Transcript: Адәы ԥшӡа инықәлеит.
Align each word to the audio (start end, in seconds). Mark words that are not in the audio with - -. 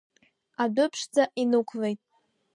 Адәы 0.63 0.85
ԥшӡа 0.91 1.23
инықәлеит. 1.41 1.99